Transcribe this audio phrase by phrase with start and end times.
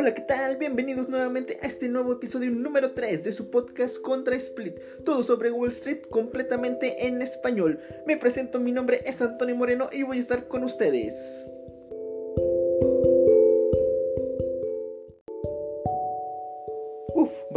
[0.00, 0.58] Hola, ¿qué tal?
[0.58, 4.78] Bienvenidos nuevamente a este nuevo episodio número 3 de su podcast Contra Split.
[5.04, 7.80] Todo sobre Wall Street completamente en español.
[8.06, 11.44] Me presento, mi nombre es Antonio Moreno y voy a estar con ustedes.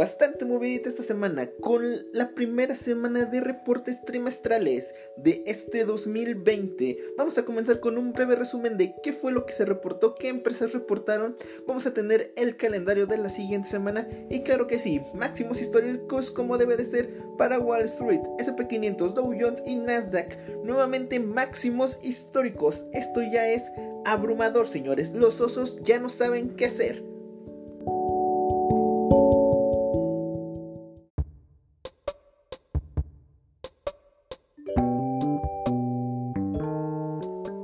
[0.02, 7.14] Bastante movidita esta semana con la primera semana de reportes trimestrales de este 2020.
[7.16, 10.26] Vamos a comenzar con un breve resumen de qué fue lo que se reportó, qué
[10.26, 11.36] empresas reportaron.
[11.68, 16.32] Vamos a tener el calendario de la siguiente semana y claro que sí, máximos históricos
[16.32, 20.36] como debe de ser para Wall Street, SP500, Dow Jones y Nasdaq.
[20.64, 22.88] Nuevamente máximos históricos.
[22.92, 23.70] Esto ya es
[24.04, 25.12] abrumador, señores.
[25.12, 27.11] Los osos ya no saben qué hacer.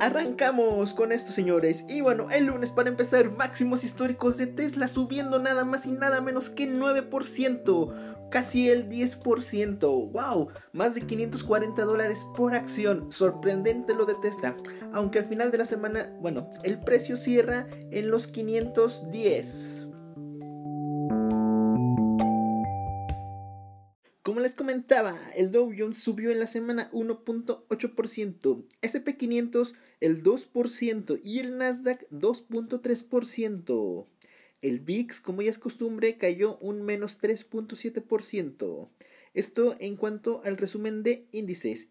[0.01, 1.85] Arrancamos con esto, señores.
[1.89, 6.21] Y bueno, el lunes para empezar, máximos históricos de Tesla subiendo nada más y nada
[6.21, 10.13] menos que 9%, casi el 10%.
[10.13, 10.51] ¡Wow!
[10.73, 13.11] Más de 540 dólares por acción.
[13.11, 14.57] Sorprendente lo de Tesla.
[14.93, 19.88] Aunque al final de la semana, bueno, el precio cierra en los 510.
[24.49, 31.59] Les comentaba, el Dow Jones subió en la semana 1.8%, SP500 el 2% y el
[31.59, 34.07] Nasdaq 2.3%.
[34.63, 38.89] El VIX, como ya es costumbre, cayó un menos 3.7%.
[39.35, 41.91] Esto en cuanto al resumen de índices.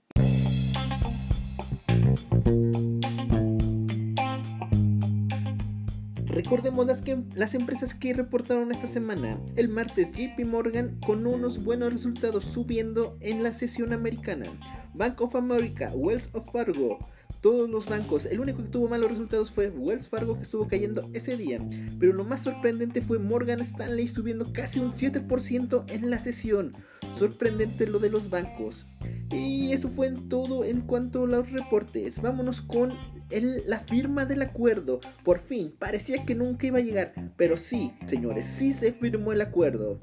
[6.37, 9.41] Recordemos las, que, las empresas que reportaron esta semana.
[9.55, 14.45] El martes JP Morgan con unos buenos resultados subiendo en la sesión americana.
[14.93, 16.99] Bank of America, Wells of Fargo,
[17.41, 18.27] todos los bancos.
[18.27, 21.59] El único que tuvo malos resultados fue Wells Fargo que estuvo cayendo ese día.
[21.99, 26.71] Pero lo más sorprendente fue Morgan Stanley subiendo casi un 7% en la sesión.
[27.17, 28.85] Sorprendente lo de los bancos.
[29.31, 32.21] Y eso fue en todo en cuanto a los reportes.
[32.21, 32.93] Vámonos con
[33.29, 34.99] la firma del acuerdo.
[35.23, 37.13] Por fin, parecía que nunca iba a llegar.
[37.35, 39.99] Pero sí, señores, sí se firmó el acuerdo.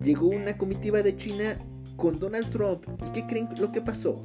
[0.00, 1.58] Llegó una comitiva de China
[1.96, 2.84] con Donald Trump.
[3.06, 4.24] ¿Y qué creen lo que pasó?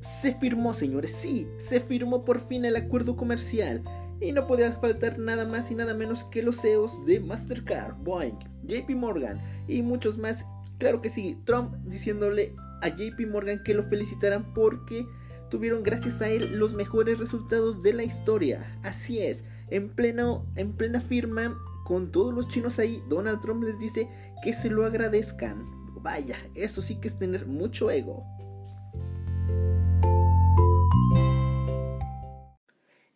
[0.00, 3.82] Se firmó, señores, sí, se firmó por fin el acuerdo comercial.
[4.20, 8.38] Y no podía faltar nada más y nada menos que los CEOs de Mastercard, Boeing,
[8.62, 10.46] JP Morgan y muchos más.
[10.78, 12.54] Claro que sí, Trump diciéndole
[12.84, 15.08] a JP Morgan que lo felicitaran porque
[15.48, 18.78] tuvieron gracias a él los mejores resultados de la historia.
[18.82, 23.78] Así es, en, pleno, en plena firma con todos los chinos ahí, Donald Trump les
[23.78, 24.08] dice
[24.42, 25.64] que se lo agradezcan.
[26.02, 28.22] Vaya, eso sí que es tener mucho ego.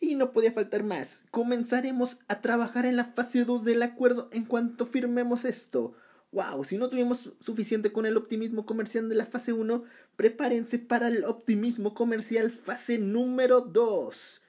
[0.00, 1.24] Y no podía faltar más.
[1.30, 5.92] Comenzaremos a trabajar en la fase 2 del acuerdo en cuanto firmemos esto.
[6.30, 9.84] Wow, si no tuvimos suficiente con el optimismo comercial de la fase 1,
[10.14, 14.42] prepárense para el optimismo comercial fase número 2.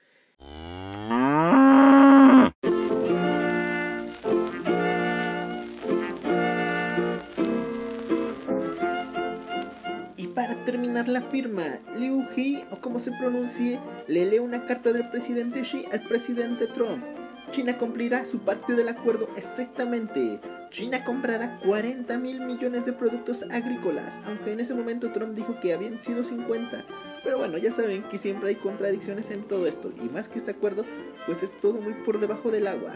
[10.18, 14.92] Y para terminar la firma, Liu He, o como se pronuncie, le lee una carta
[14.92, 17.02] del presidente Xi al presidente Trump.
[17.50, 20.40] China cumplirá su parte del acuerdo estrictamente
[20.70, 25.74] China comprará 40 mil millones de productos agrícolas, aunque en ese momento Trump dijo que
[25.74, 26.84] habían sido 50.
[27.24, 30.52] Pero bueno, ya saben que siempre hay contradicciones en todo esto, y más que este
[30.52, 30.84] acuerdo,
[31.26, 32.92] pues es todo muy por debajo del agua.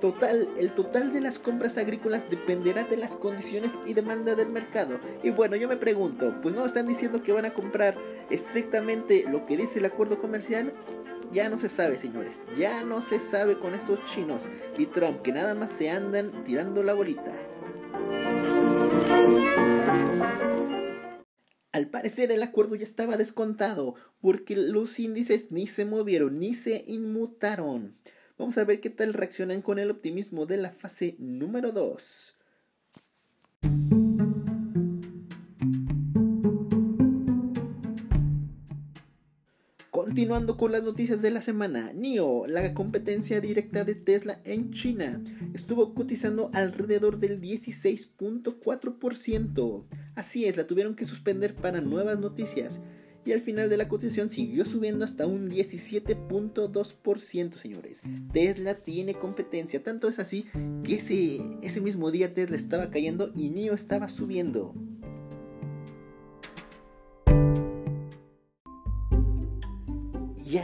[0.00, 4.98] Total, el total de las compras agrícolas dependerá de las condiciones y demanda del mercado.
[5.22, 7.96] Y bueno, yo me pregunto, pues no están diciendo que van a comprar
[8.30, 10.72] estrictamente lo que dice el acuerdo comercial,
[11.32, 12.44] ya no se sabe, señores.
[12.56, 14.44] Ya no se sabe con estos chinos
[14.78, 17.34] y Trump que nada más se andan tirando la bolita.
[21.72, 26.84] Al parecer el acuerdo ya estaba descontado porque los índices ni se movieron ni se
[26.86, 27.98] inmutaron.
[28.38, 32.35] Vamos a ver qué tal reaccionan con el optimismo de la fase número 2.
[40.16, 45.22] Continuando con las noticias de la semana, NIO, la competencia directa de Tesla en China,
[45.52, 49.84] estuvo cotizando alrededor del 16.4%.
[50.14, 52.80] Así es, la tuvieron que suspender para nuevas noticias.
[53.26, 58.02] Y al final de la cotización siguió subiendo hasta un 17.2%, señores.
[58.32, 60.46] Tesla tiene competencia, tanto es así
[60.82, 64.74] que ese, ese mismo día Tesla estaba cayendo y NIO estaba subiendo.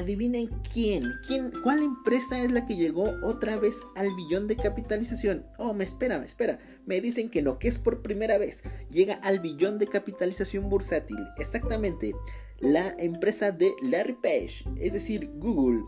[0.02, 5.46] Adivinen quién, quién, cuál empresa es la que llegó otra vez al billón de capitalización.
[5.58, 6.58] Oh, me espera, me espera.
[6.86, 8.62] Me dicen que no, que es por primera vez.
[8.90, 11.18] Llega al billón de capitalización bursátil.
[11.38, 12.14] Exactamente.
[12.60, 15.82] La empresa de Larry Page, es decir, Google.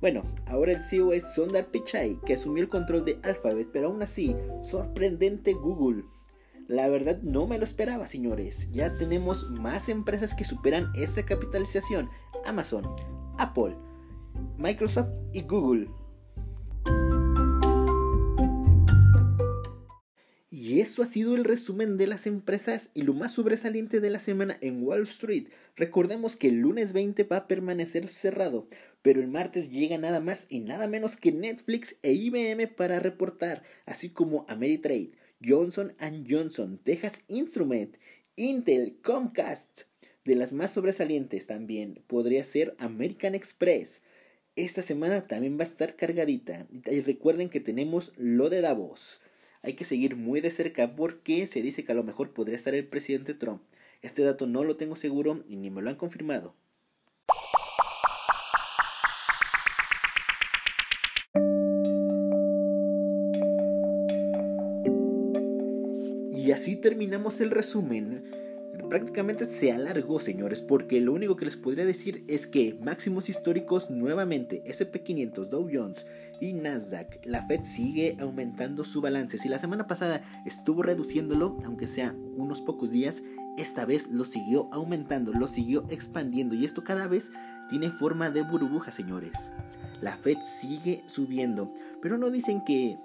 [0.00, 4.02] Bueno, ahora el CEO es Sundar Pichai, que asumió el control de Alphabet, pero aún
[4.02, 6.04] así, sorprendente Google.
[6.68, 8.68] La verdad no me lo esperaba, señores.
[8.70, 12.10] Ya tenemos más empresas que superan esta capitalización.
[12.44, 12.84] Amazon,
[13.38, 13.76] Apple,
[14.58, 15.88] Microsoft y Google.
[20.50, 24.18] Y eso ha sido el resumen de las empresas y lo más sobresaliente de la
[24.18, 25.48] semana en Wall Street.
[25.76, 28.68] Recordemos que el lunes 20 va a permanecer cerrado,
[29.00, 33.62] pero el martes llega nada más y nada menos que Netflix e IBM para reportar,
[33.86, 35.12] así como Ameritrade,
[35.42, 35.94] Johnson
[36.28, 37.96] Johnson, Texas Instrument,
[38.36, 39.87] Intel, Comcast,
[40.28, 44.02] de las más sobresalientes también podría ser American Express.
[44.56, 46.66] Esta semana también va a estar cargadita.
[46.84, 49.22] Y recuerden que tenemos lo de Davos.
[49.62, 52.74] Hay que seguir muy de cerca porque se dice que a lo mejor podría estar
[52.74, 53.62] el presidente Trump.
[54.02, 56.54] Este dato no lo tengo seguro y ni me lo han confirmado.
[66.36, 68.47] Y así terminamos el resumen
[68.88, 73.90] prácticamente se alargó, señores, porque lo único que les podría decir es que máximos históricos
[73.90, 76.06] nuevamente, SP500, Dow Jones
[76.40, 79.38] y Nasdaq, la Fed sigue aumentando su balance.
[79.38, 83.22] Si la semana pasada estuvo reduciéndolo, aunque sea unos pocos días,
[83.56, 87.30] esta vez lo siguió aumentando, lo siguió expandiendo y esto cada vez
[87.68, 89.50] tiene forma de burbuja, señores.
[90.00, 92.98] La Fed sigue subiendo, pero no dicen que...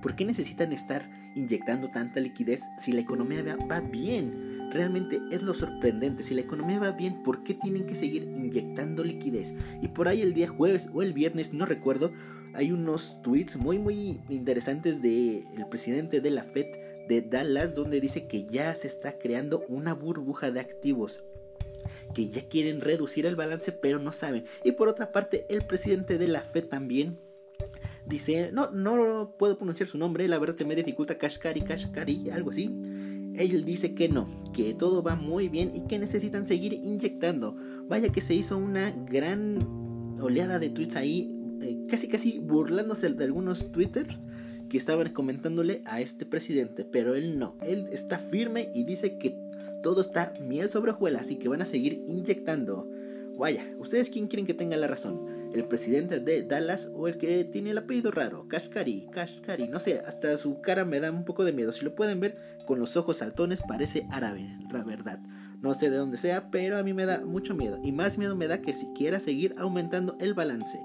[0.00, 4.53] ¿Por qué necesitan estar inyectando tanta liquidez si la economía va bien?
[4.74, 6.24] Realmente es lo sorprendente.
[6.24, 9.54] Si la economía va bien, ¿por qué tienen que seguir inyectando liquidez?
[9.80, 12.10] Y por ahí el día jueves o el viernes, no recuerdo,
[12.54, 16.66] hay unos tweets muy muy interesantes del el presidente de la Fed
[17.06, 21.22] de Dallas donde dice que ya se está creando una burbuja de activos
[22.12, 24.44] que ya quieren reducir el balance pero no saben.
[24.64, 27.20] Y por otra parte, el presidente de la Fed también
[28.06, 32.50] dice, no, no puedo pronunciar su nombre, la verdad se me dificulta Kashkari, Kashkari, algo
[32.50, 32.70] así
[33.36, 37.56] él dice que no, que todo va muy bien y que necesitan seguir inyectando.
[37.88, 39.58] Vaya que se hizo una gran
[40.20, 44.26] oleada de tweets ahí, eh, casi casi burlándose de algunos twitters
[44.68, 49.38] que estaban comentándole a este presidente, pero él no, él está firme y dice que
[49.82, 52.90] todo está miel sobre hojuelas y que van a seguir inyectando.
[53.36, 55.43] Vaya, ¿ustedes quién quieren que tenga la razón?
[55.54, 60.00] El presidente de Dallas o el que tiene el apellido raro, Kashkari, Kashkari, no sé,
[60.00, 61.72] hasta su cara me da un poco de miedo.
[61.72, 62.36] Si lo pueden ver,
[62.66, 65.20] con los ojos saltones parece árabe, la verdad.
[65.62, 67.78] No sé de dónde sea, pero a mí me da mucho miedo.
[67.82, 70.78] Y más miedo me da que si quiera seguir aumentando el balance.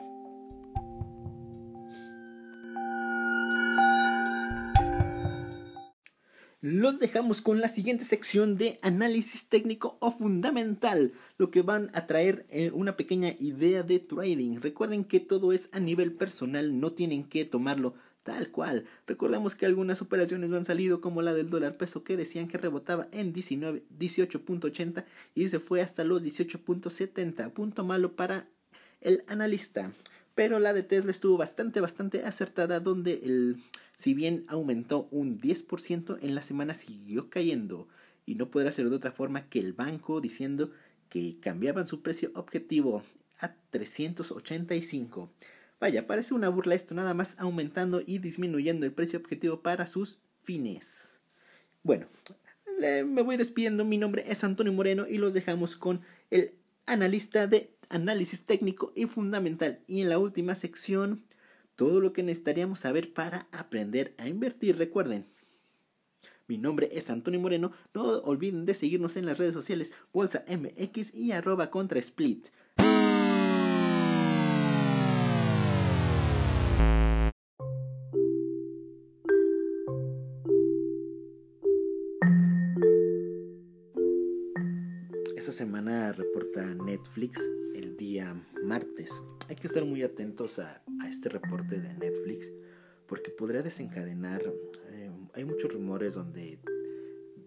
[6.62, 12.06] Los dejamos con la siguiente sección de análisis técnico o fundamental, lo que van a
[12.06, 14.60] traer eh, una pequeña idea de trading.
[14.60, 18.86] Recuerden que todo es a nivel personal, no tienen que tomarlo tal cual.
[19.08, 22.58] Recordemos que algunas operaciones no han salido como la del dólar peso que decían que
[22.58, 28.50] rebotaba en 18.80 y se fue hasta los 18.70, punto malo para
[29.00, 29.94] el analista.
[30.36, 33.58] Pero la de Tesla estuvo bastante, bastante acertada donde el
[34.00, 37.90] si bien aumentó un 10%, en la semana siguió cayendo
[38.26, 40.72] y no podrá ser de otra forma que el banco diciendo
[41.10, 43.04] que cambiaban su precio objetivo
[43.40, 45.30] a 385.
[45.82, 50.20] Vaya, parece una burla esto, nada más aumentando y disminuyendo el precio objetivo para sus
[50.44, 51.20] fines.
[51.84, 52.08] Bueno,
[52.80, 56.00] me voy despidiendo, mi nombre es Antonio Moreno y los dejamos con
[56.32, 56.54] el
[56.86, 59.82] analista de análisis técnico y fundamental.
[59.88, 61.26] Y en la última sección
[61.80, 64.78] todo lo que necesitaríamos saber para aprender a invertir.
[64.78, 65.26] Recuerden,
[66.46, 67.72] mi nombre es Antonio Moreno.
[67.94, 72.50] No olviden de seguirnos en las redes sociales Bolsa MX y arroba contra split.
[85.38, 87.40] Esta semana reporta Netflix
[87.80, 89.24] el día martes.
[89.48, 92.52] Hay que estar muy atentos a, este reporte de Netflix
[93.08, 94.44] porque podría desencadenar,
[94.90, 96.60] eh, hay muchos rumores donde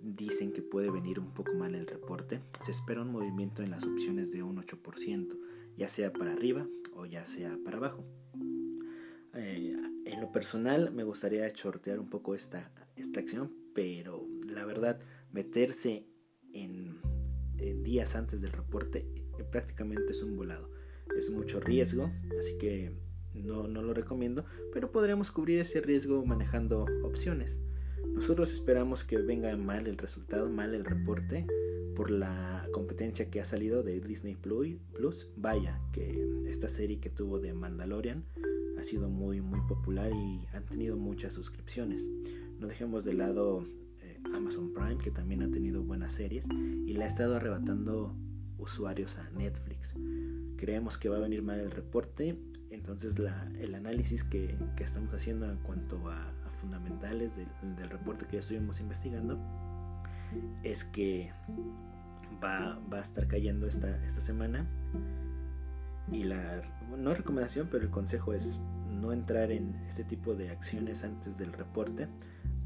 [0.03, 2.41] dicen que puede venir un poco mal el reporte.
[2.65, 5.39] Se espera un movimiento en las opciones de un 8%,
[5.77, 8.05] ya sea para arriba o ya sea para abajo.
[9.35, 14.99] Eh, en lo personal me gustaría shortear un poco esta, esta acción, pero la verdad
[15.31, 16.07] meterse
[16.53, 16.99] en,
[17.59, 19.22] en días antes del reporte
[19.53, 20.69] prácticamente es un volado.
[21.17, 22.91] es mucho riesgo, así que
[23.35, 27.61] no, no lo recomiendo, pero podremos cubrir ese riesgo manejando opciones.
[28.09, 31.47] Nosotros esperamos que venga mal el resultado, mal el reporte
[31.95, 35.29] por la competencia que ha salido de Disney Plus.
[35.37, 38.25] Vaya, que esta serie que tuvo de Mandalorian
[38.79, 42.07] ha sido muy muy popular y han tenido muchas suscripciones.
[42.59, 43.67] No dejemos de lado
[44.01, 46.47] eh, Amazon Prime, que también ha tenido buenas series
[46.87, 48.17] y le ha estado arrebatando
[48.63, 49.95] usuarios a Netflix.
[50.57, 52.39] Creemos que va a venir mal el reporte,
[52.71, 53.17] entonces
[53.59, 59.37] el análisis que, estamos haciendo en cuanto a, fundamentales del, reporte que ya estuvimos investigando
[60.63, 61.33] es que
[62.43, 64.65] va, a estar cayendo esta, esta semana
[66.13, 66.63] y la
[66.97, 71.53] no recomendación pero el consejo es no entrar en este tipo de acciones antes del
[71.53, 72.07] reporte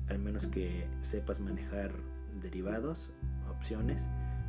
[0.09, 1.93] al menos que sepas manejar
[2.43, 3.13] derivados
[3.49, 4.07] opciones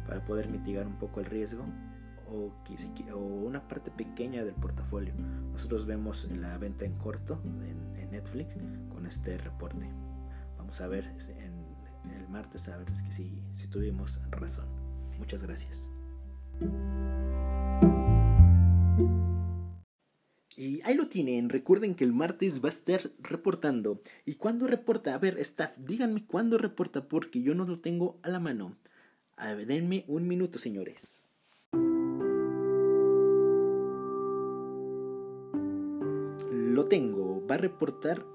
[0.08, 1.66] para poder mitigar un poco el riesgo
[2.30, 2.52] o,
[3.14, 5.14] o una parte pequeña del portafolio.
[5.52, 8.58] Nosotros vemos la venta en corto en, Netflix
[8.90, 9.86] con este reporte.
[10.58, 14.66] Vamos a ver en el martes a ver si, si tuvimos razón.
[15.20, 15.90] Muchas gracias.
[20.58, 21.50] Y ahí lo tienen.
[21.50, 24.02] Recuerden que el martes va a estar reportando.
[24.26, 25.14] ¿Y cuándo reporta?
[25.14, 28.76] A ver, staff, díganme cuándo reporta porque yo no lo tengo a la mano.
[29.40, 31.24] A denme un minuto, señores.
[36.52, 37.46] Lo tengo.
[37.46, 38.26] Va a reportar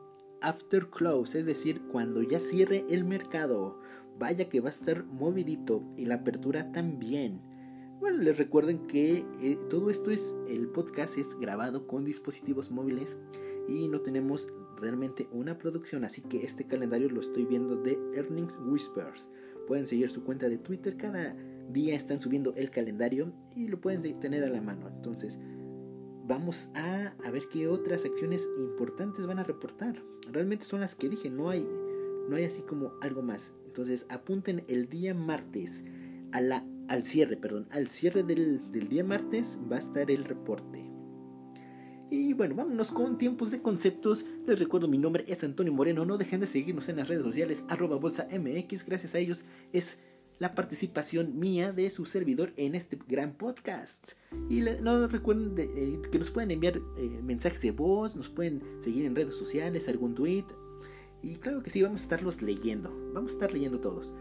[0.40, 3.80] after close, es decir, cuando ya cierre el mercado.
[4.16, 7.40] Vaya que va a estar movidito y la apertura también.
[7.98, 13.18] Bueno, les recuerden que eh, todo esto es, el podcast es grabado con dispositivos móviles
[13.68, 18.56] y no tenemos realmente una producción, así que este calendario lo estoy viendo de Earnings
[18.64, 19.28] Whispers.
[19.72, 20.98] Pueden seguir su cuenta de Twitter.
[20.98, 21.34] Cada
[21.70, 24.86] día están subiendo el calendario y lo pueden tener a la mano.
[24.86, 25.38] Entonces,
[26.26, 29.96] vamos a, ver qué otras acciones importantes van a reportar.
[30.30, 31.66] Realmente son las que dije, no hay,
[32.28, 33.54] no hay así como algo más.
[33.64, 35.86] Entonces, apunten el día martes
[36.32, 40.91] a la, al cierre, perdón, al cierre del día martes va a estar el reporte.
[42.12, 44.26] Y bueno, vámonos con tiempos de conceptos.
[44.46, 46.04] Les recuerdo, mi nombre es Antonio Moreno.
[46.04, 48.84] No dejen de seguirnos en las redes sociales, arroba bolsa MX.
[48.84, 49.98] Gracias a ellos es
[50.38, 54.12] la participación mía de su servidor en este gran podcast.
[54.50, 59.06] Y no recuerden eh, que nos pueden enviar eh, mensajes de voz, nos pueden seguir
[59.06, 60.44] en redes sociales, algún tweet.
[61.22, 62.94] Y claro que sí, vamos a estarlos leyendo.
[63.14, 64.12] Vamos a estar leyendo todos.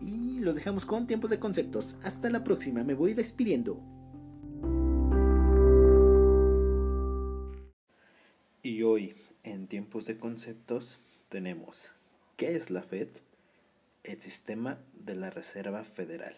[0.00, 1.96] Y los dejamos con tiempos de conceptos.
[2.04, 3.97] Hasta la próxima, me voy despidiendo.
[9.44, 11.90] En tiempos de conceptos, tenemos
[12.36, 13.08] ¿qué es la Fed?
[14.04, 16.36] El sistema de la Reserva Federal.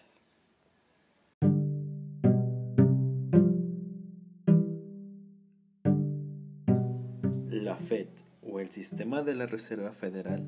[7.50, 8.09] La Fed
[8.42, 10.45] o el sistema de la Reserva Federal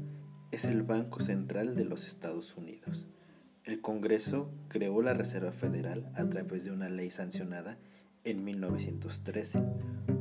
[0.50, 3.06] es el Banco Central de los Estados Unidos.
[3.64, 7.76] El Congreso creó la Reserva Federal a través de una ley sancionada
[8.24, 9.62] en 1913,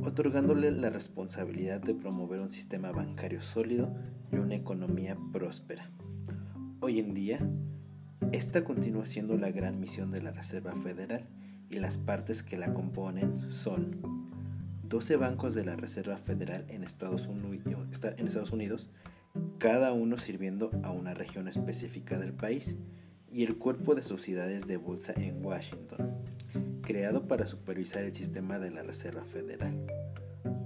[0.04, 3.94] otorgándole la responsabilidad de promover un sistema bancario sólido
[4.32, 5.90] y una economía próspera.
[6.80, 7.38] Hoy en día,
[8.32, 11.26] esta continúa siendo la gran misión de la Reserva Federal
[11.70, 14.00] y las partes que la componen son
[14.88, 18.90] 12 bancos de la Reserva Federal en Estados Unidos,
[19.58, 22.76] cada uno sirviendo a una región específica del país,
[23.30, 26.18] y el cuerpo de sociedades de bolsa en Washington,
[26.82, 29.86] creado para supervisar el sistema de la Reserva Federal.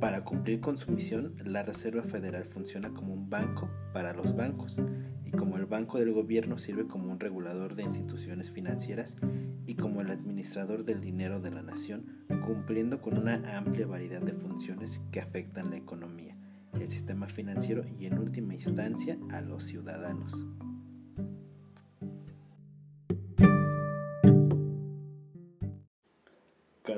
[0.00, 4.80] Para cumplir con su misión, la Reserva Federal funciona como un banco para los bancos
[5.24, 9.16] y como el banco del gobierno sirve como un regulador de instituciones financieras
[9.66, 12.06] y como el administrador del dinero de la nación,
[12.44, 16.36] cumpliendo con una amplia variedad de funciones que afectan la economía,
[16.80, 20.46] el sistema financiero y en última instancia a los ciudadanos.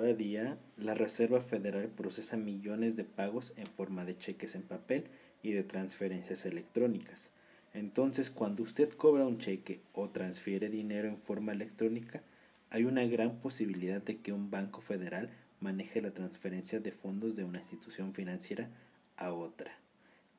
[0.09, 5.05] Cada día, la Reserva Federal procesa millones de pagos en forma de cheques en papel
[5.43, 7.29] y de transferencias electrónicas.
[7.75, 12.23] Entonces, cuando usted cobra un cheque o transfiere dinero en forma electrónica,
[12.71, 15.29] hay una gran posibilidad de que un banco federal
[15.61, 18.71] maneje la transferencia de fondos de una institución financiera
[19.19, 19.73] a otra.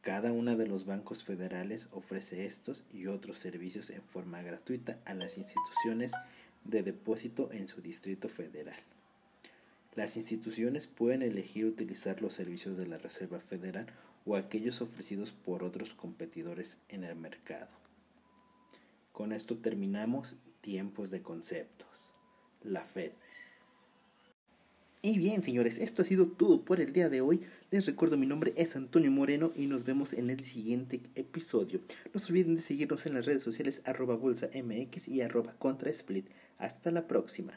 [0.01, 5.13] Cada uno de los bancos federales ofrece estos y otros servicios en forma gratuita a
[5.13, 6.13] las instituciones
[6.63, 8.73] de depósito en su distrito federal.
[9.99, 13.85] Las instituciones pueden elegir utilizar los servicios de la Reserva Federal
[14.25, 17.67] o aquellos ofrecidos por otros competidores en el mercado.
[19.11, 22.13] Con esto terminamos tiempos de conceptos.
[22.63, 23.11] La FED.
[25.01, 27.41] Y bien, señores, esto ha sido todo por el día de hoy.
[27.69, 31.81] Les recuerdo, mi nombre es Antonio Moreno y nos vemos en el siguiente episodio.
[32.13, 34.17] No se olviden de seguirnos en las redes sociales arroba
[35.07, 36.25] y arroba contrasplit.
[36.57, 37.51] Hasta la próxima.